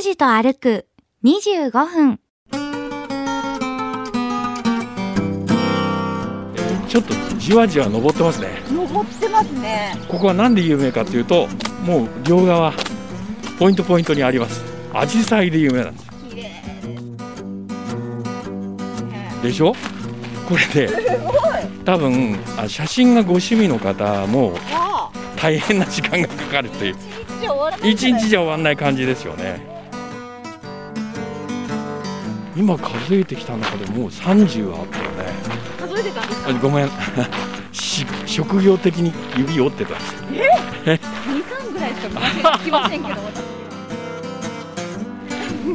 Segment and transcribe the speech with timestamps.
[0.00, 0.86] 拓司と歩く
[1.22, 2.20] 25分。
[6.88, 8.48] ちょっとじわじわ登ってますね。
[8.72, 9.94] 登ってますね。
[10.08, 11.48] ここは何で有名かというと
[11.84, 12.72] もう両側
[13.58, 14.64] ポイントポイントにあります。
[14.94, 16.10] アジサイで有名なんです。
[19.42, 19.74] でしょ？
[20.48, 20.88] これで
[21.84, 24.54] 多分あ写真がご趣味の方も
[25.36, 26.96] 大変な時間がかかるという。
[26.96, 29.79] 一日じゃ終わらない一日じゃ終わんない感じですよね
[32.60, 35.32] 今数えてきた中でもう30はあったよね。
[35.80, 36.50] 数えてたんですか？
[36.50, 36.90] あごめん。
[37.72, 39.94] し職業的に指折ってた。
[40.30, 40.46] 二
[41.42, 43.18] 三ぐらいしか見ませんきませんけど。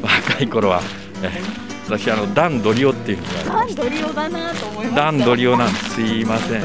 [0.03, 0.81] 私 若い頃は。
[1.23, 1.41] え
[1.87, 4.95] 私あのダンドリオっていうふうにダンドリオだなと思いました。
[4.95, 6.61] ダンドリオなんですすいません。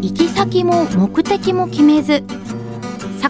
[0.00, 2.22] 行き先も目的も決めず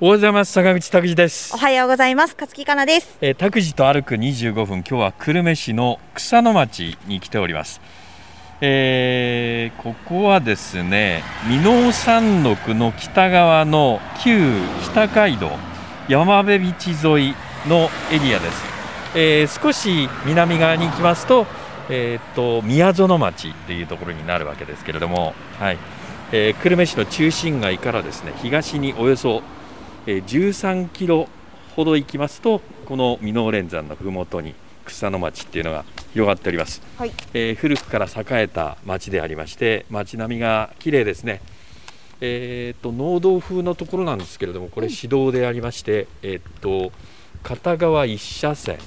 [0.00, 1.52] おはようございます坂口拓司です。
[1.52, 2.34] おはようございます。
[2.38, 3.18] 勝木かなです。
[3.20, 4.78] えー拓司と歩く25分。
[4.78, 7.80] 今日は久留米市の草野町に来ております。
[8.60, 14.60] えーここはですね箕面山麓の北側の旧
[14.92, 15.50] 北街道
[16.08, 17.34] 山辺道沿い
[17.66, 18.62] のエリアです、
[19.16, 21.44] えー少し南側に行きますと,、
[21.90, 25.78] えーっと宮園町っていうところになるわけですけれども、はい。
[26.30, 29.57] えー久留米市の中心街からですね東におよそえー
[30.06, 31.28] 13キロ
[31.76, 37.12] ほど行きますとこの箕面連山のふもとに草の町っていうのが広がっております、はい。
[37.34, 41.40] えー古くから栄えた町でありまして町並みが綺麗ですね。
[42.20, 46.90] えー、と農道風のところなんですけれどもこれ市道でありまして、えー、と
[47.42, 48.78] 片側1車線。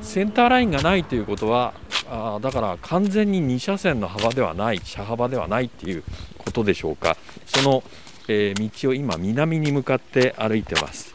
[0.00, 1.74] センターラインがないということは
[2.10, 6.02] あーだから完全に2車線の幅ではない車幅ではないっていう
[6.38, 7.16] ことでしょうか。
[7.46, 7.82] その、
[8.28, 11.14] えー道を今南に向かって歩いてます、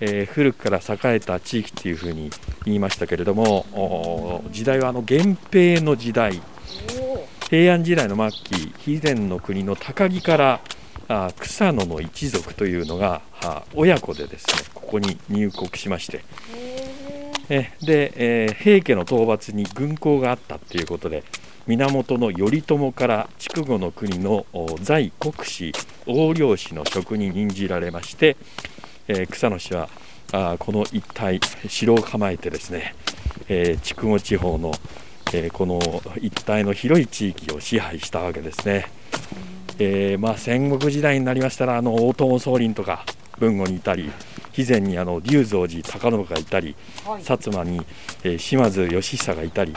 [0.00, 2.30] えー古くから栄えた地域っていうふうに
[2.64, 6.40] 言いましたけれども時代はあの源平の時代。
[7.48, 10.60] 平安時代の末期肥前の国の高木から
[11.06, 16.24] あ草野の一族というのがあ親子でですねここに入国しまして。
[17.48, 21.22] えで、えー平家の討伐に軍港があったということで
[21.66, 25.72] 源頼朝から筑後の国のお在国司
[26.06, 28.36] 横領使の職に任じられまして、
[29.08, 29.88] えー草野氏は
[30.32, 32.94] あーこの一帯城を構えてですね、
[33.48, 34.72] えー筑後地方の、
[35.32, 35.80] えーこの
[36.20, 38.86] 一帯の広い地域を支配したわけですね。
[39.78, 43.04] えーまあ、戦国時代になりましたらあの大友宗麟とか
[43.38, 44.10] 豊後にいたり
[44.52, 46.74] 肥前にあの龍蔵寺高信がいたり
[47.04, 47.82] はい薩摩に、
[48.22, 49.74] えー島津義久がいたり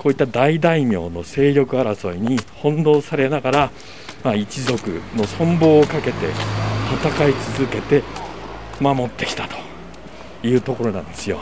[0.00, 3.70] こういった大大名の勢力争いに翻弄されながら、
[4.24, 6.26] まあ、一族の存亡をかけて
[7.04, 8.02] 戦い続けて
[8.80, 9.56] 守ってきたと
[10.46, 11.38] いうところなんですよ。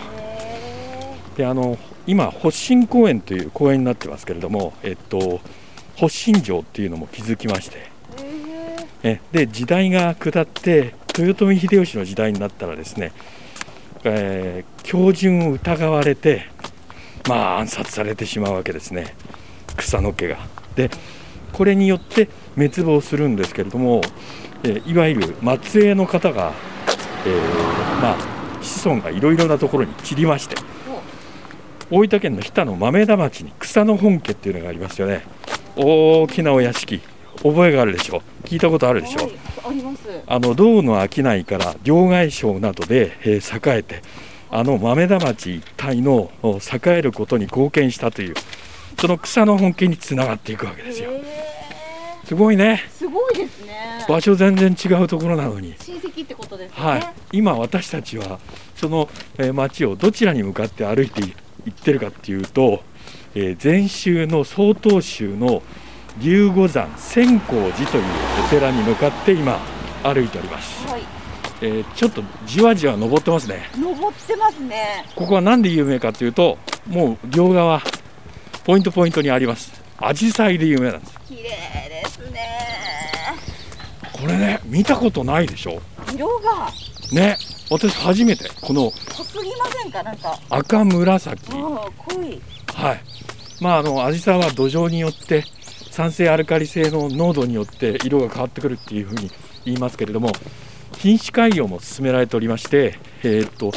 [1.36, 5.40] であの今発信公園という公園になってますけれども、えっと、
[5.96, 7.90] 発信城っていうのも築きまして
[9.04, 13.12] えで時代が下って豊臣秀吉の時代になったらですね、
[14.02, 16.46] えー標準を疑われて、
[17.26, 19.14] まあ、暗殺されてしまうわけですね。
[19.76, 20.38] 草野家が。
[20.76, 20.90] で
[21.52, 24.02] これによって滅亡するんですけれども、
[24.62, 26.52] えーいわゆる末裔の方が、
[27.26, 30.56] えーまあ、子孫がいろいろなところに散りまして
[31.90, 35.22] 大分県の日田の豆田町に草野本家っていうのがありますよね。
[35.76, 37.00] 大きなお屋敷。
[37.42, 39.32] 覚えがあるでしょ聞いたことあるでしょ、はい
[40.26, 44.02] あの銅の商いから両替商などで、えー栄えて
[44.50, 48.34] あの豆田町一帯のお栄えることに貢献したという
[48.98, 51.10] その草の本家につながっていくわけですよ。
[51.12, 51.48] へ
[52.24, 52.82] すごいね。
[52.86, 54.04] ーすごいですね。
[54.08, 55.74] 場所全然違うところなのに。
[55.78, 56.76] 親戚ってことですね。
[56.76, 58.38] はい、今私たちは
[58.74, 59.08] その、
[59.38, 61.34] えー町をどちらに向かって歩いてい
[61.66, 62.82] 行ってるかっていうと、
[63.34, 65.62] えー禅宗の曹洞宗の
[66.20, 68.04] 龍五山千光寺という
[68.46, 69.58] お寺に向かって今
[70.02, 71.02] 歩いております、はい
[71.60, 73.68] えーちょっとじわじわ登ってますね。
[73.76, 75.04] 登ってますね。
[75.16, 77.82] ここは何で有名かというともう両側
[78.64, 79.72] ポイントポイントにあります。
[79.98, 81.18] アジサイで有名なんです。
[81.28, 81.42] 綺麗
[81.88, 82.48] ですね。
[84.12, 85.80] これね見たことないでしょ？
[86.14, 86.70] 色が。
[87.12, 87.36] ね
[87.70, 90.02] 私初めてこの濃すぎませんか？
[90.02, 90.38] なんか。
[90.50, 91.52] 赤紫。
[91.52, 92.40] 濃い。
[92.74, 93.00] はい。
[93.60, 95.44] まああのアジサイは土壌によって
[95.90, 99.30] 酸性アルカリ性の濃度によって色が変わってくるっていうふうに
[99.64, 100.30] 言いますけれども
[100.98, 103.72] 品種改良も進められておりましてえーっと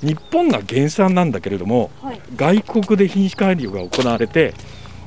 [0.00, 2.20] 日本が原産なんだけれどもはい。
[2.34, 4.54] 外国で品種改良が行われて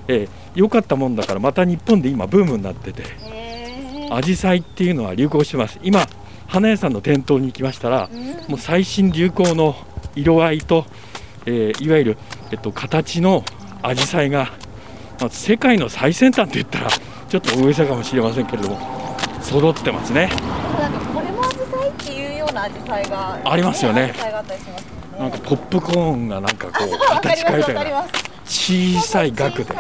[0.08, 3.04] えー良かったもんだからまた日本で今ブームになってて
[4.10, 5.80] アジサイっていうのは流行してます。
[5.84, 6.06] 今
[6.48, 8.24] 花屋さんの店頭に行きましたらうん。
[8.52, 9.76] もう最新流行の
[10.16, 10.86] 色合いと、
[11.46, 12.18] えーいわゆる、
[12.52, 13.44] えっと、形の
[13.82, 14.54] アジサイが、
[15.20, 18.80] まあ、世界の最先端といったらちょっと大げさかもしれませんけれども
[19.42, 20.28] 揃ってますね
[20.80, 22.38] なんかこれもアジサイって
[22.68, 24.14] いうようなアジサイがありますよね。
[25.18, 28.06] なんかポップコーンがなんかこう形変えたような。
[28.46, 29.76] 小さい額で。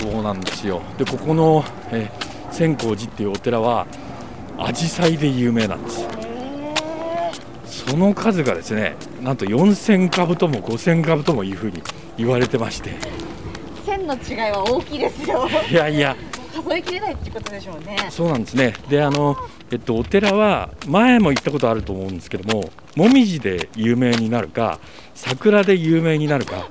[0.00, 0.82] そうなんですよ。
[0.98, 3.86] でここの、えー千光寺っていうお寺は
[4.58, 6.06] アジサイで有名なんです
[7.88, 11.82] その数がですねなんと4000株とも5000株ともいうふうに
[12.16, 12.92] 言われてまして。
[13.84, 15.48] 線の違いは大きいですよ。
[15.70, 16.16] いやいや
[16.52, 17.96] 数えきれないってことでしょうね。
[18.10, 18.74] そうなんですね。
[18.88, 19.36] であの、
[19.70, 24.78] えっと、お寺は前も行ったことあると思うんですけどももみじで有名になるか
[25.14, 26.68] 桜で有名になるか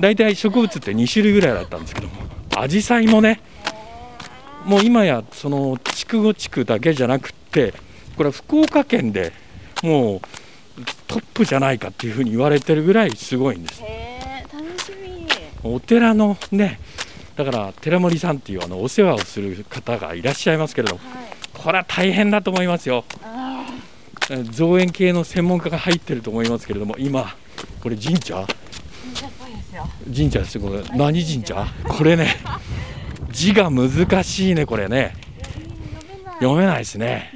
[0.00, 2.14] 大体植物って2種類ぐらいだったんですけども
[2.56, 3.40] アジサイもね
[4.64, 7.72] もう今やその筑後地区だけじゃなくって
[8.16, 9.32] これは福岡県で
[9.82, 10.20] もう
[11.06, 13.82] トップじゃないかっていうふうに言われてるぐらいすごいんです。
[13.82, 15.26] へえ楽しみ。
[15.62, 16.80] お寺のね
[17.38, 21.28] だから寺森さんっていうあのお世話をする方がいらっしゃいますけれどもはい。
[21.54, 23.04] これは大変だと思いますよ。
[24.50, 27.36] 造園系の専門家が入ってると思いますけれども今
[27.80, 28.40] これ神社？
[28.40, 29.88] あ神社ですよ。
[30.12, 30.82] 神社ですこれ。
[30.98, 31.64] 何神社？
[31.88, 32.36] これね。
[33.30, 35.14] 字が難しいねこれね。
[36.40, 36.78] 読めない。
[36.78, 37.32] ですね。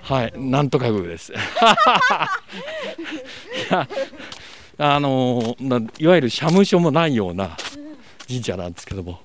[0.00, 0.32] はい。
[0.36, 1.32] なんとか宮です。
[1.32, 1.34] い
[3.72, 3.88] や
[4.78, 5.56] あの
[5.98, 7.56] いわゆる社務所もないような
[8.30, 9.20] 神社なんですけども。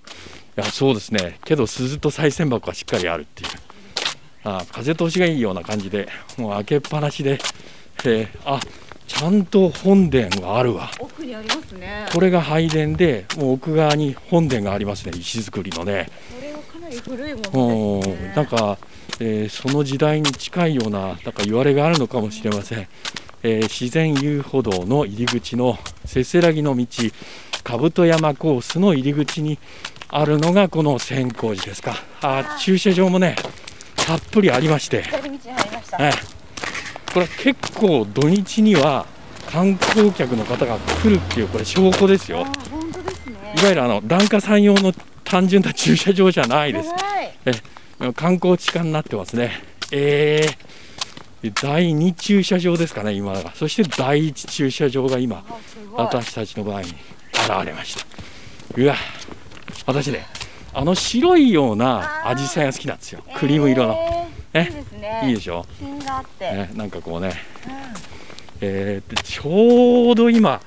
[0.57, 1.39] いやそうですね。
[1.45, 3.49] けど鈴と賽銭箱がしっかりあるっていう。
[4.43, 6.07] あ風通しがいいような感じで
[6.37, 7.39] もう開けっぱなしで、
[8.05, 8.59] えーあ
[9.07, 10.89] ちゃんと本殿があるわ。
[10.99, 12.07] 奥にありますね。
[12.11, 15.13] これが拝殿でもう奥側に本殿がありますね。
[15.15, 16.09] 石造りのね。
[16.35, 18.33] これはかなり古いもうんのですね。
[18.35, 18.77] なんか、
[19.19, 22.87] えーその時代に近いようななんか言われがあるのかもしれません、
[23.43, 26.85] えー自然遊歩道の入り口のせせらぎの道
[27.65, 29.59] 兜山コースの入り口に
[30.07, 31.95] あるのがこの千光寺ですか。
[32.21, 33.35] あー駐車場もね
[33.97, 36.07] たっぷりありまして、左道に入りました。
[36.07, 36.35] ええ。
[37.13, 39.05] これ結構土日には
[39.49, 42.39] 観光客の方が来るっていうこれ証拠ですよ。
[42.39, 46.89] いわゆるあの檀家さん用の単純な駐車場じゃないです。
[46.89, 48.13] はい。
[48.13, 49.51] 観光地化になってますね。
[49.91, 53.55] えー、第2駐車場ですかね、今が。
[53.55, 55.43] そして第1駐車場が今、
[55.93, 56.93] 私たちの前に
[57.35, 58.05] 現れました。
[58.77, 58.95] うわ、
[59.85, 60.25] 私ね、
[60.73, 63.23] あの白いようなアジサイが好きなんですよ。
[63.35, 64.27] クリーム色の。
[64.53, 64.61] ええ？
[64.61, 65.21] ーいいですね。
[65.25, 67.33] いいでしょ、品があって、ね、なんかこうね、
[67.67, 67.73] うん。
[68.61, 70.61] えーでちょうど今、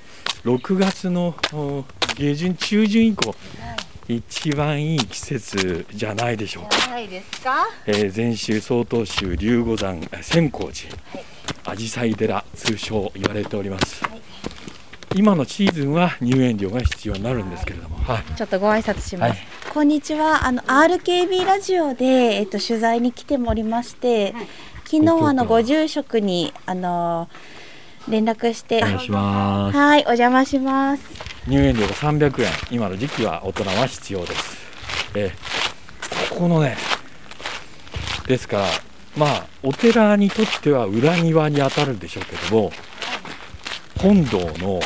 [0.44, 1.85] 6月のお
[2.17, 3.35] 下旬、中旬以降、
[4.09, 6.70] 一番いい季節じゃないでしょうか。
[6.79, 7.67] か？
[7.87, 10.94] えー、禅宗曹洞宗龍五山えー千光寺
[11.65, 14.18] 紫陽花寺通称言われております、はい
[15.15, 19.38] 今のシーズンは入園料が必要になるんですけれども、はい、ちょっとご挨拶します、はい。
[19.72, 20.46] こんにちは。
[20.46, 24.34] あの RKB ラジオでえっと取材に来ておりまして、
[24.84, 27.29] 昨日あのご住職にあの
[28.08, 29.77] 連絡して、お願いします。
[29.77, 31.03] はいお邪魔します。
[31.46, 34.56] 入園料が300円今の時期は大人は必要です、
[35.15, 35.58] えー
[36.31, 36.77] ここのね
[38.27, 38.67] ですから
[39.17, 42.70] まあお寺にとっては裏庭に当たるでしょうけども
[43.98, 44.81] 本堂の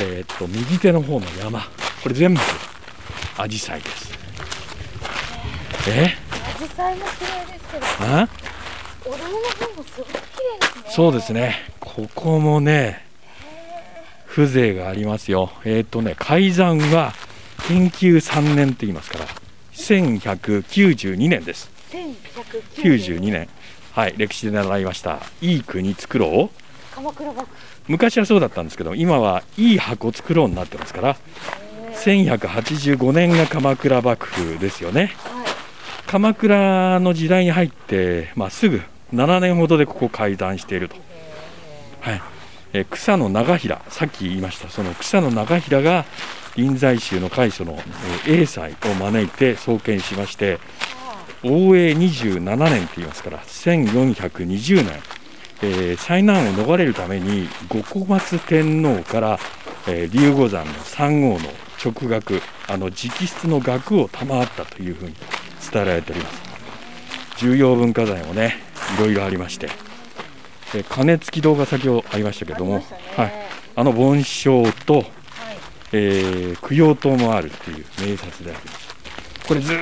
[0.00, 1.60] えーっと右手の方の山。
[2.02, 2.40] これ全部
[3.38, 4.12] アジサイです。
[5.88, 6.14] え？
[6.56, 7.86] アジサイも綺麗ですけど。
[8.00, 8.28] あ？
[9.04, 9.28] お堂の方
[9.76, 10.20] もすごく綺麗
[10.60, 10.90] ですね。
[10.90, 11.56] そうですね。
[11.78, 13.06] ここもね
[14.26, 15.52] 風情がありますよ。
[15.64, 17.12] えーっとね改ざんは
[17.68, 19.26] 研究3年って言いますから
[19.74, 21.70] 1192年です。
[22.76, 23.48] 1192 92年。
[23.92, 25.20] はい歴史で習いました。
[25.40, 26.61] いい国作ろう
[27.88, 31.16] 昔はそうだったんですけど今はいい箱作ろうになってますから
[31.92, 35.00] 1185年が鎌倉幕府ですよね。
[35.00, 35.46] はい。
[36.06, 38.82] 鎌倉の時代に入って、まあ、すぐ
[39.14, 40.96] 7年ほどでここ開山していると、
[42.00, 42.22] はい。
[42.72, 44.68] えー草野長平さっき言いました。
[44.68, 46.04] その草野長平が
[46.56, 50.58] 臨済宗の開祖の、えー英才を招いて創建しまして
[51.44, 55.00] 応永27年って言いますから1420年、
[55.62, 59.38] えー災難を逃れるために五小松天皇から、
[59.86, 61.40] えー龍五山の三王の
[61.84, 65.14] 直学あの直筆の学を賜ったというふうに
[65.72, 66.42] 伝えられております。
[67.38, 68.56] 重要文化財もね
[68.96, 69.68] いろいろありまして、
[70.74, 73.32] えー鐘付き動画先ほどありましたけども、はい、
[73.76, 75.04] あの梵鐘と、
[75.92, 78.92] えー供養塔もあるっていう名刹であります。
[79.46, 79.80] これずーっ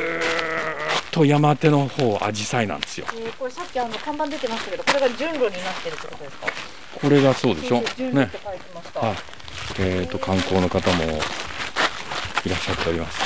[1.11, 3.07] と山手の方アジサイなんですよ。
[3.15, 5.51] えーこれさっきあの看板出てましたけど、これが順路になっ
[5.83, 6.47] てるってことですか？
[7.01, 7.83] これがそうでしょね。
[8.95, 9.17] はい。
[9.79, 11.09] えー、と観光の方もい
[12.49, 13.21] らっしゃっております。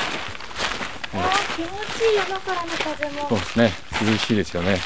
[1.14, 1.66] あー気持
[1.98, 3.28] ちいい山からの風も。
[3.28, 3.72] そうですね。
[4.12, 4.78] 涼しいですよね。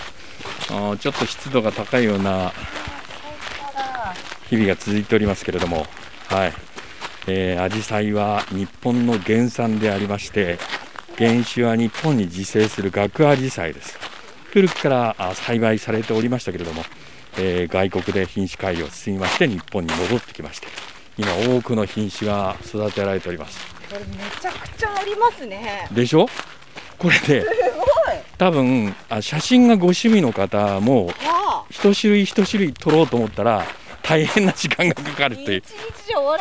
[0.71, 2.53] あーちょっと湿度が高いような
[4.49, 5.87] 日々が続いておりますけれども。
[6.29, 6.53] はい。
[7.31, 10.59] えー、アジサイは日本の原産でありまして
[11.19, 13.99] 原種は日本に自生する学アジサイです。
[14.53, 16.85] 古くからあ栽培されておりましたけれども、
[17.39, 20.69] えー外国で品種改良を進みまして日本に戻ってきまして
[21.17, 23.59] 今多くの品種が育てられております。
[23.91, 24.07] これめ
[24.41, 25.89] ちゃくちゃありますね。
[25.91, 26.29] でしょ？
[26.99, 27.45] これで
[28.39, 31.11] 多分あ写真がご趣味の方も。
[31.71, 33.67] 一種類一種類撮ろうと思ったら
[34.03, 35.63] 大変な時間がかかるという。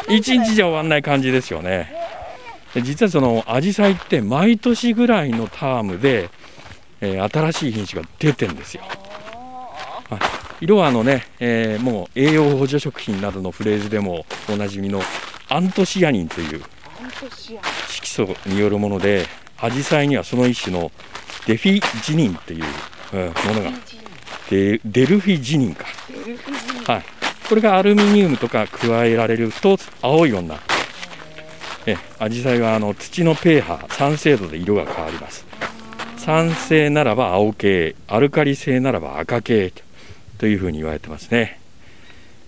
[0.08, 1.92] 一日じゃ終わらない感じですよね。
[1.92, 1.98] で
[2.82, 6.30] 実はそのアジサイって毎年ぐらいのタームで、
[7.02, 8.84] えー新しい品種が出てんですよ。
[10.60, 15.02] 色はあのね、えーもう栄養補助食品などのフレーズでもおなじみの
[15.50, 16.62] アントシアニンという。
[17.90, 19.26] 色素によるもので
[19.60, 20.92] アジサイにはその一種の
[21.46, 22.64] デフィジニンっていう、
[23.14, 23.72] うんものが。
[24.50, 25.86] デデルフィジニンか、
[26.86, 27.04] はい、
[27.50, 30.62] これがアルミニウムとか加えられると青い色になる
[31.88, 35.46] えアジサイはあの土の pH 酸性度で色が変わります。
[36.18, 39.72] 酸性ならば青系アルカリ性ならば赤系
[40.38, 41.60] というふうに言われてますね、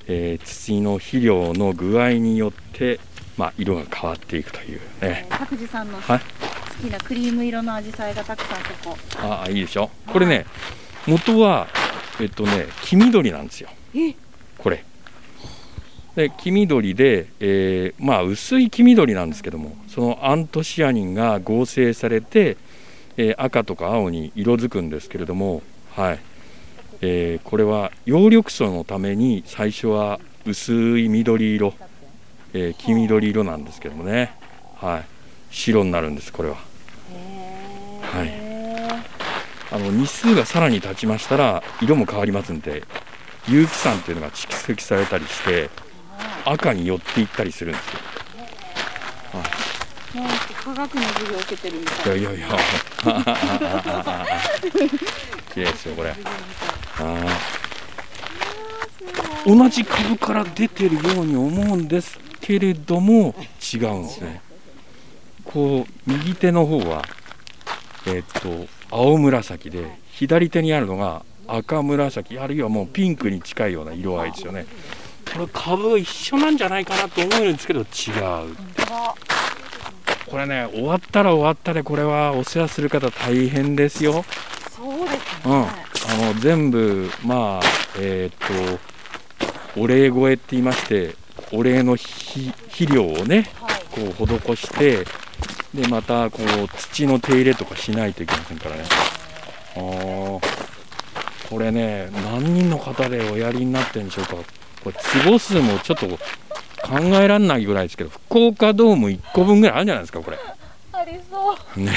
[0.08, 3.00] えー土の肥料の具合によって、
[3.38, 4.82] まあ、色が変わっていくという。
[5.02, 6.20] ね拓司さんのはい。
[6.20, 8.98] 好きなクリーム色の紫陽花がたくさんそこ。
[9.20, 9.90] ああいいでしょ。
[10.06, 10.46] これね
[11.08, 11.68] 元は
[12.20, 13.70] えっとね黄緑なんですよ。
[13.96, 14.14] え？
[14.58, 14.84] これ
[16.16, 22.58] で黄緑で、えーまあ薄い黄緑なんですけどもそのアントシアニンが合成されて、
[23.18, 25.62] えー赤とか青に色づくんですけれども
[25.96, 26.20] はい、
[27.02, 31.74] えーこれは葉緑素のために最初は薄い緑色、
[32.54, 34.32] えー黄緑色なんですけどもね。
[34.76, 35.06] はい。
[35.52, 36.56] 白になるんですこれは。
[36.56, 38.32] はい。
[39.72, 42.84] あの日数がさらに経ちましたら色も変わりますんで
[43.48, 45.70] 有機酸っていうのが蓄積されたりして
[46.46, 48.00] 赤に寄っていったりするんですよ。
[50.16, 50.28] もう
[50.64, 52.20] 科学の授業を受けてるみたい。
[52.20, 52.58] いやいやいや。
[55.54, 56.16] 綺麗ですよこれ。
[59.46, 63.36] 同じ株から出てるように思うんですけれども
[63.74, 64.42] 違うんですね。
[65.46, 67.04] こう右手の方は
[68.06, 74.66] えーっと青紫で左手にあるのが赤紫あるいはもうピンクに近いような色合いですよね
[75.34, 77.86] これ株一緒なんじゃないかなと思うんですけど違う。
[80.30, 84.24] これね終わったら終わったでこれはお世話する方大変ですよ。
[84.70, 86.34] そうですうん、あね。
[86.34, 87.66] の全部まあ
[87.98, 88.78] えーっ
[89.76, 91.16] とお礼声って言いまして
[91.52, 93.84] お礼のひ肥料をねはい。
[93.90, 95.06] こう施して
[95.74, 98.84] でまたこう土の手入れとかしないといけませんからね。
[99.76, 100.40] あー。
[101.50, 104.36] これね何人の方でおやりになってるんでしょうか
[104.84, 110.38] これ坪数もちょっと考えられないぐらいですけど福岡ドーム1個分ぐらいあるんじゃないですかこれ。
[110.94, 111.80] ありそう。
[111.80, 111.92] ね。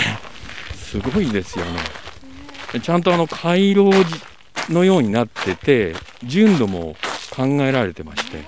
[0.74, 1.78] すごいですよね。
[2.72, 3.90] でちゃんとあの回廊
[4.68, 6.96] のようになってて純度も
[7.34, 8.38] 考えられてまして、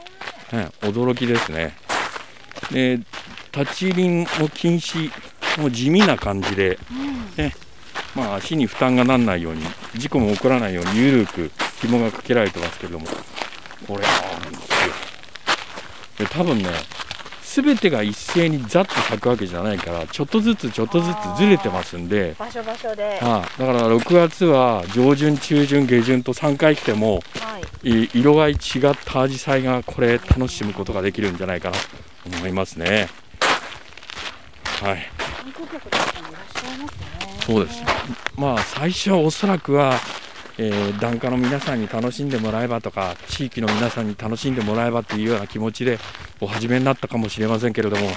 [0.56, 1.74] ね、驚きですね。
[2.70, 3.00] で
[3.52, 5.10] 立ち入りも禁止
[5.60, 6.78] もう地味な感じで、
[7.36, 7.54] ね。
[8.14, 9.62] まあ、足に負担がならないように
[9.96, 11.50] 事故も起こらないように緩く
[11.80, 13.06] 紐がかけられてますけれども
[13.86, 14.66] これあるんですよ
[16.18, 16.70] で多分ね
[17.42, 23.20] 全てが一斉にざっと咲くわけじゃないからちょっとずつちょっとずつずれてますんで場所場所で。
[23.22, 28.02] ああだから6月は上旬中旬下旬と3回来てもはい。
[28.04, 28.58] い色合い違っ
[29.04, 33.08] たアジサイがこれ楽しむことができるんじゃないかなと思いますね
[34.82, 35.06] はい。
[37.46, 37.82] そうです
[38.36, 40.00] まあ最初はおそらくは、
[40.58, 45.98] えー檀家の皆さんに楽しんでもらえばとか地域の皆さんに楽しんでもらえばというような気持ちで
[46.40, 48.08] お始めになったかもしれませんけれども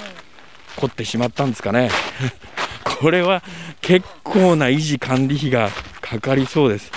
[0.76, 1.90] 凝ってしまったんですかね。
[3.00, 3.42] これは
[3.80, 6.90] 結構な維持管理費がかかりそうです。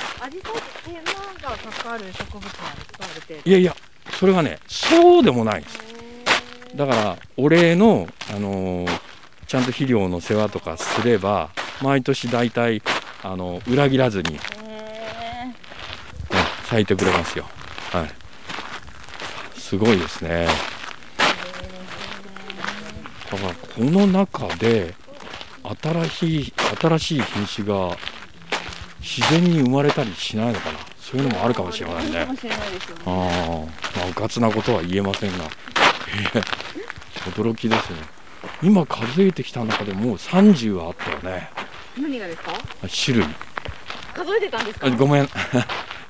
[3.46, 3.76] いやいや
[4.20, 5.80] それはねそうでもないんです。
[6.76, 9.00] だからお礼の、あのー
[9.52, 11.50] ちゃんと肥料の世話とかすれば
[11.82, 12.82] 毎年大体
[13.22, 14.40] あの裏切らずに、
[16.72, 17.44] 咲いてくれますよ。
[17.92, 19.60] はい。
[19.60, 20.48] すごいですね。
[23.30, 24.94] だからこの中で
[25.82, 27.98] 新しい新しい品種が
[29.02, 30.80] 自然に生まれたりしないのかな。
[30.98, 33.02] そういうのもあるかもしれないねかもしれないですよね。
[33.06, 36.44] ああ、まあ、うかつなことは言えませんが、えー
[37.36, 37.98] 驚きですね。
[38.64, 41.50] 今数えてきた中でもう30はあったよね。
[42.00, 42.54] 何がですか？
[43.06, 43.26] 種類。
[44.16, 44.88] 数えてたんですか？
[44.88, 45.30] あごめん。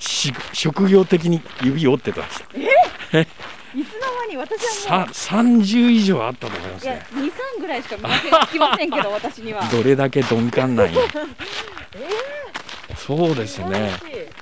[0.01, 2.43] し職業的に指折ってたんです
[3.73, 7.21] いつの間に私はもさ30以上あったと思いまういやすね。
[7.57, 10.99] 23ぐらいしか見ません聞きませんけど私にはどれだけ鈍感なんや。
[12.97, 13.91] そうですね。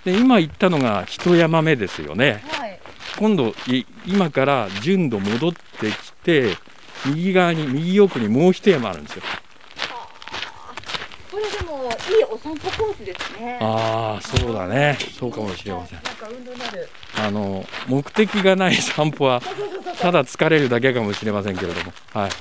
[0.04, 2.44] で今言ったのが一山目ですよね。
[2.52, 2.80] はい
[3.18, 6.56] 今度い今から順度戻ってきて
[7.06, 9.24] 右側に右奥にもう一山あるんですよ。
[11.40, 13.58] これでもいいお散歩コースですね。
[13.62, 14.98] ああそうだね。
[15.18, 16.04] そうかもしれません。
[16.04, 16.90] なんか運動になる。
[17.18, 19.42] あの目的がない散歩は
[20.02, 21.94] ただ疲れるだけかもしれませんけれども。
[22.14, 22.32] はい。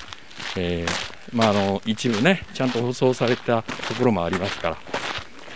[0.56, 4.78] えーまああの一部ねちゃんと舗装されたところもありますから。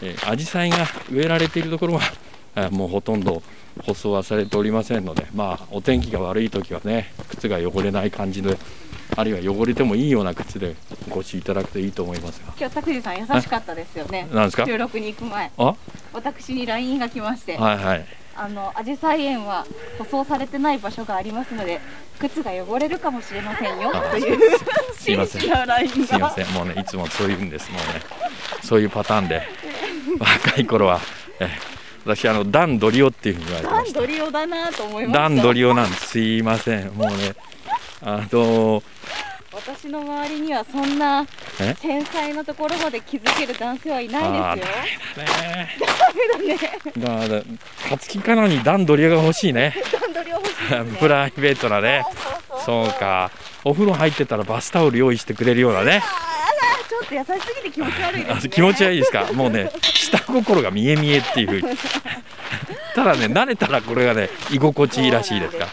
[0.02, 2.00] えー、紫陽花が植えられているところは
[2.56, 3.42] えーもうほとんど
[3.82, 8.56] 舗装はされておりませんのでまあお天気が悪い時はね靴が汚れない感じで
[9.16, 10.74] あるいは汚れてもいいような靴で
[11.10, 12.52] お越しいただくといいと思いますが。
[12.58, 14.26] 今日拓司さん優しかったですよね。
[14.32, 14.64] なんですか？
[14.66, 15.50] 収録に行く前。
[15.58, 15.74] あ？
[16.12, 17.56] 私に LINE が来まして。
[17.56, 18.06] はいはい。
[18.34, 19.66] あのアジサイ園は
[19.98, 21.82] 舗装されてない場所がありますので
[22.18, 23.92] 靴が汚れるかもしれませんよ。
[23.94, 24.40] あという
[24.96, 25.42] すいません。
[25.42, 28.00] すいまがせん、もうね、いつもそういうんです、もうね、
[28.62, 29.42] そういうパターンで、
[30.18, 30.98] 若い頃は、
[31.40, 31.50] え
[32.06, 34.00] 私、あの、ダン・ドリオっていうふうに言われてました。
[34.00, 35.18] 段取りをだなと思いました。
[35.20, 37.34] ダン・ドリオなんです、すいません、もうね、
[38.04, 38.82] あの、
[39.52, 41.26] 私の周りにはそんな
[41.60, 41.74] え？
[41.74, 44.20] 繊細なところまで気づける男性はいな
[44.54, 44.68] いです
[45.20, 45.24] よ。
[45.24, 45.68] ね。
[46.38, 46.80] ダメだね。
[46.98, 47.42] だから、
[47.90, 50.98] 勝木かなにダン・ドリオが欲しいね、段取りを欲しいね。
[50.98, 52.04] プライベートなね、
[52.64, 53.30] そうか、
[53.64, 58.40] お風呂入ってたらバスタオル用意してくれるようなね、あちょっと優しすぎて気持ち悪いですね。
[58.46, 61.76] あ気持ちはいいですか、もうね、下心が見え見えっていうふうに、
[62.96, 65.66] ただね、慣れたらこれがね、居心地いいらしいですか？
[65.66, 65.70] ら。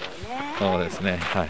[0.59, 1.49] そうですね、はい。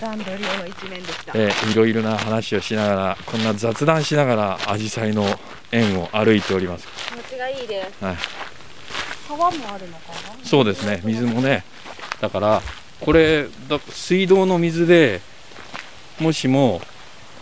[0.00, 1.32] 段取りの一面でした。
[1.34, 5.38] えーいろいろな話をしながらこんな雑談しながら紫陽花の
[5.72, 8.04] 園を歩いております、気持ちがいいです。
[8.04, 8.16] はい、
[9.28, 10.44] 川もあるのかな？
[10.44, 11.00] そうですね。
[11.04, 11.64] 水もね。
[12.20, 12.62] だから
[13.00, 15.20] これだ水道の水で
[16.20, 16.80] もしも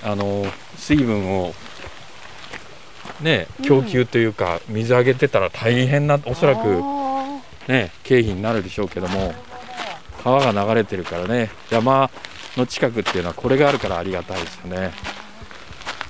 [0.03, 1.55] あの水分を
[3.21, 9.35] ね供給というか、水あげてたら大変なおそらくあね経費になるでしょうけども
[10.25, 11.51] 川が流れてるからね。
[11.71, 12.11] 山
[12.57, 14.93] の近くっていうのはこれがあるからありがたいですよね。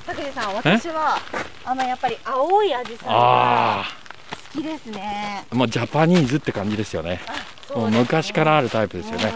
[0.04, 1.18] ー拓司さん私は
[1.64, 5.46] あのやっぱり青いアジサイ好きですね。
[5.50, 7.20] あもうジャパニーズって感じですよね。
[7.74, 9.32] もう昔からあるタイプですよね、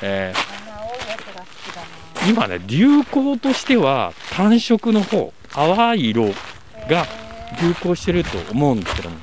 [0.00, 1.86] えあの青いやつが好きだな。
[2.22, 6.28] ー今ね流行としては単色の方淡い色
[6.88, 7.06] が
[7.60, 9.16] 流行してると思うんですけども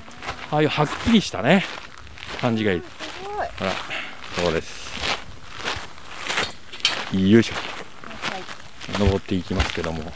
[0.51, 1.63] ああいうはっきりしたね
[2.41, 2.81] 感じがいい。
[2.81, 2.85] す
[3.25, 3.47] ごい。
[3.57, 3.71] ほら
[4.35, 4.82] そうです
[7.13, 7.53] よいしょ。
[8.99, 10.11] 登っていきますけども。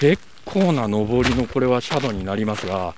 [0.00, 2.94] 結構な登りのこれはシャドウになりますがは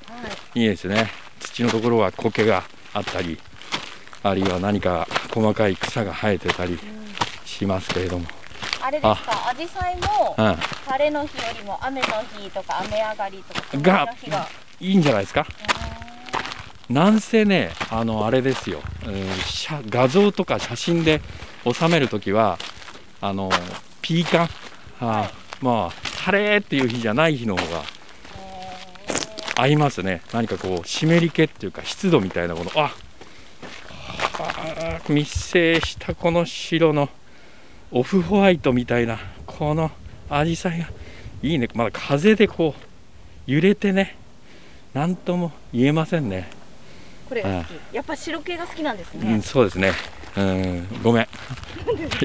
[0.55, 0.61] い。
[0.61, 1.11] いいですね。
[1.41, 3.39] 土のところは苔があったり
[4.23, 6.79] あるいは何か細かい草が生えてたり
[7.45, 8.27] しますけれども、
[8.81, 9.19] あれですか、
[9.51, 12.07] アジサイもうん、晴れの日よりも雨の
[12.39, 14.49] 日とか雨上がりとかが
[14.81, 15.47] いいんじゃないですか？
[16.89, 21.21] なんせねあのあれですよ、うん写画像とか写真で
[21.65, 22.59] 収めるときは
[23.23, 23.51] あの
[24.03, 24.49] ピーカン？
[25.01, 27.83] あーまあ晴れっていう日じゃない日の方が
[29.57, 30.23] 合いますね。
[30.33, 32.71] 何かこう湿り気っていうか湿度みたいなもの。
[32.75, 32.93] あ
[34.39, 37.09] あー密生したこの白の
[37.93, 39.93] オフホワイトみたいなこの
[40.29, 40.89] アジサイが
[41.43, 41.69] いいね。
[41.75, 42.83] まだ風でこう
[43.51, 44.17] 揺れてね。
[44.95, 46.51] 何とも言えませんね。
[47.29, 47.43] これ
[47.93, 49.33] やっぱ白系が好きなんですね。
[49.33, 49.93] うん、そうですね。
[50.37, 51.29] うん、ごめん。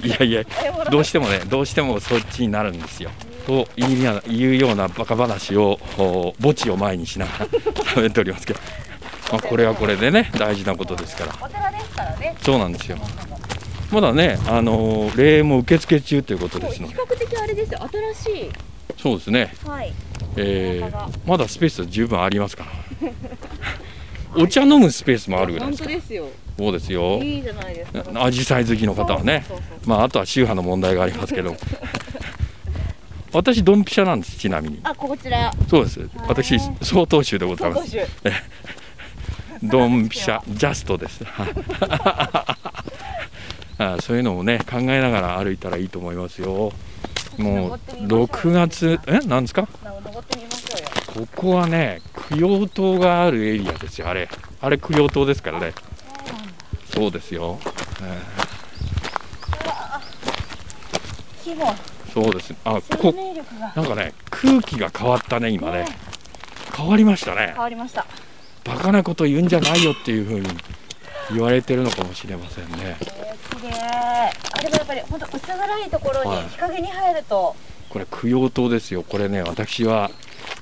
[0.03, 0.43] いやいや、
[0.91, 3.09] どうしてもね、どうしてもそっちになるんですよ。
[3.45, 7.45] と言いうようなバカ話を、お墓地を前にしながら
[7.95, 8.59] 喋っておりますけど。
[9.31, 11.33] まあ、これはこれでね、大事なことですから。
[11.41, 12.97] お寺ですからねそうなんですよ。
[13.91, 16.93] まだね、あの礼も受付中ということですので。
[16.93, 17.79] 比較的あれですよ
[18.23, 18.49] 新しい
[19.01, 19.53] そうですね。
[19.65, 19.93] はい
[20.37, 26.27] えーまだスペース十分ありますからお茶飲むスペースもあるぐらいですからですよ
[26.57, 27.21] そうですよ。
[27.21, 28.23] いいじゃないですか。
[28.23, 29.45] アジサイ好きの方はね。
[29.85, 31.55] まああとは宗派の問題がありますけど。
[33.33, 34.79] 私ドンピシャなんですちなみに。
[34.83, 35.51] あこちら。
[35.69, 35.99] そうです。
[36.27, 37.95] 私曹洞宗でございます。
[39.61, 41.23] ドンピシャジャストです。
[41.25, 41.49] は い
[43.79, 46.71] あそういうのもね考えながら歩いたらいいと思いますよ。
[47.37, 49.67] もう6月えなんですか？
[51.13, 54.27] ここはね供養塔があるエリアですよあれ。
[54.61, 55.73] あれ供養塔ですからね
[56.97, 57.59] そうですよ、
[58.01, 58.47] えー
[62.11, 62.55] そうです。
[62.65, 63.13] あ生こ
[63.75, 65.85] なんかね空気が変わったね今ね。
[66.75, 67.51] 変わりましたね。
[67.53, 68.05] 変わりました。
[68.63, 70.47] バカなこと言うんじゃないよっていうふうに
[71.31, 72.97] 言われてるのかもしれませんね。
[72.99, 73.73] えー、綺麗。
[74.51, 76.47] あでもやっぱり本当薄暗いところにはい。
[76.47, 77.55] 日陰に入ると、
[77.89, 79.03] これ供養塔ですよ。
[79.03, 80.09] これね私は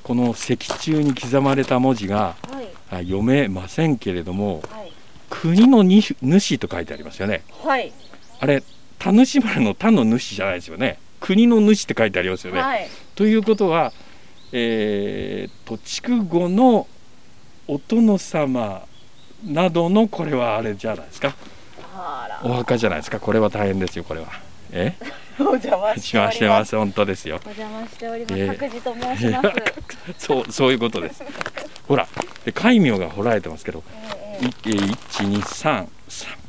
[0.04, 2.67] この石柱に刻まれた文字がはい。
[2.91, 4.85] あ読めませんけれどもはい
[5.30, 7.44] 国のに主と書いてありますよね。
[7.64, 7.92] はい。
[8.40, 8.64] あれ
[9.00, 11.00] 田主丸の田の主じゃないですよね。
[11.20, 12.88] 国の主って書いてありますよね、はい。
[13.16, 13.92] ということは
[14.52, 16.88] えー、と筑後の
[17.68, 18.86] お殿様
[19.44, 21.36] などのこれはあれじゃないですか。
[22.44, 23.20] お墓じゃないですか。
[23.20, 24.28] これは大変ですよこれは。
[24.72, 24.94] え？
[25.40, 26.76] お邪魔してます。
[26.76, 27.40] 本当ですよ。
[27.44, 29.50] お邪魔しております、ええ拓司と申します。
[30.26, 31.22] そうそういうことです。
[31.88, 32.08] ほら
[32.46, 33.84] で戒名が彫られてますけど。
[33.92, 35.88] ええ123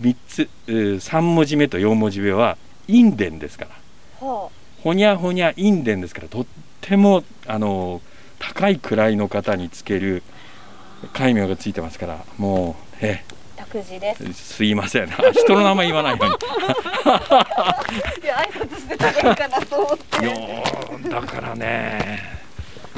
[0.01, 2.57] 3つ3文字目と4文字目は
[2.89, 3.71] 印伝ですから。
[4.19, 4.51] ほ
[4.83, 6.47] ほにゃほにゃ印伝ですからとっ
[6.81, 8.01] てもあの
[8.39, 10.23] 高い位の方につける
[11.13, 13.25] 戒名がついてますからもうえ。
[14.01, 14.33] です。
[14.55, 15.09] すいません。
[15.09, 16.31] 人の名前言わないように。
[18.23, 21.09] いや挨拶してたらいいかなと思って。
[21.09, 22.37] だからね。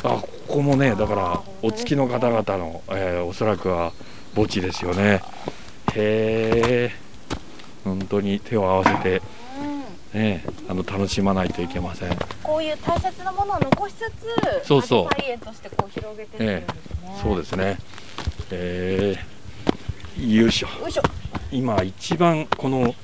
[0.05, 3.93] あここもねだからお付きの方々の、えーおそらくは
[4.35, 5.23] 墓地ですよね。
[5.95, 6.93] へえ
[7.85, 9.23] 本当に手を合わせて、
[10.15, 10.21] うん。
[10.21, 12.17] ね、あの楽しまないといけません。
[12.43, 14.11] こういう大切なものを残しつ
[14.63, 15.07] つそうそう。
[15.07, 17.79] アジサイ園としてこう広げてるんですね、そうですね。
[18.51, 20.69] えー、よいしょ。
[21.51, 22.95] 今一番この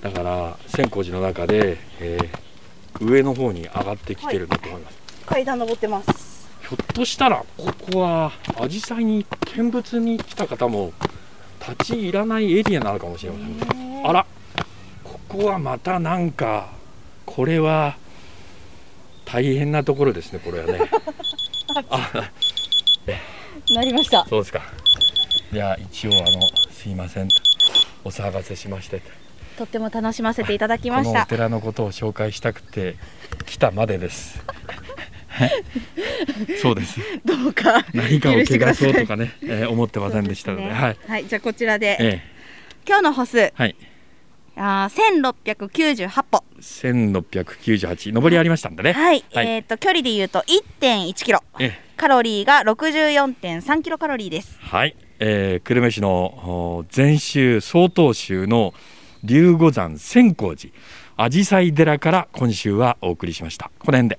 [0.00, 2.44] だから千光寺の中で、えー
[3.00, 4.96] 上の方に上がってきてるんだと思います、
[5.26, 6.33] 階段登ってます
[6.68, 10.94] ひょっとしたらここはアジサイに見物に来た方も
[11.60, 14.02] 立ち入らないエリアなのかもしれませんね。
[14.04, 14.26] あら
[15.02, 16.72] ここはまたなんか
[17.26, 17.96] これは
[19.26, 20.80] 大変なところですねこれはね。
[21.90, 22.30] あ
[23.74, 24.26] なりました。
[24.28, 24.62] そうですか。
[25.52, 26.40] いや一応あの
[26.72, 27.28] すいません。
[27.28, 27.34] と
[28.04, 29.02] お騒がせしまして。
[29.58, 32.96] とっても楽しませていただきこのおました寺のことを紹介したくて
[33.46, 34.42] 来たまでです
[36.60, 37.00] そうです。
[37.24, 37.84] どうか。
[37.92, 42.22] 何かを怪我そとかね、えー思ってませんでしたのではい、はい、じゃあこちらで、え
[42.86, 43.38] 今日の歩数。
[43.38, 43.76] えはい。
[44.56, 46.44] あー1698歩。
[46.60, 48.92] 1698上りありましたんでね。
[48.92, 49.46] はい、はい。
[49.46, 50.40] えっ、と距離で言うと
[50.80, 51.42] 1.1キロ。
[51.58, 51.84] ええ。
[51.96, 54.58] カロリーが64.3キロカロリーです。
[54.60, 58.74] はい、えー、久留米市のお禅宗曹洞宗の
[59.22, 60.72] 龍五山千光寺。
[61.16, 63.70] 紫陽花寺から今週はお送りしました。
[63.78, 64.18] この辺で